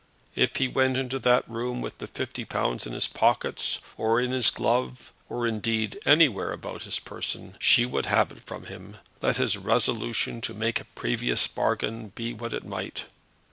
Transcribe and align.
If 0.33 0.55
he 0.55 0.67
went 0.67 0.97
into 0.97 1.19
that 1.19 1.47
room 1.47 1.79
with 1.79 1.99
the 1.99 2.07
fifty 2.07 2.43
pounds 2.43 2.87
in 2.87 2.93
his 2.93 3.07
pockets, 3.07 3.77
or 3.97 4.19
in 4.19 4.31
his 4.31 4.49
glove, 4.49 5.11
or, 5.29 5.45
indeed, 5.45 5.99
anywhere 6.07 6.51
about 6.51 6.81
his 6.85 6.97
person, 6.97 7.55
she 7.59 7.85
would 7.85 8.07
have 8.07 8.31
it 8.31 8.41
from 8.43 8.65
him, 8.65 8.97
let 9.21 9.35
his 9.37 9.55
own 9.55 9.61
resolution 9.63 10.41
to 10.41 10.55
make 10.55 10.79
a 10.81 10.85
previous 10.85 11.45
bargain 11.45 12.07
be 12.15 12.33
what 12.33 12.51
it 12.51 12.65
might. 12.65 13.05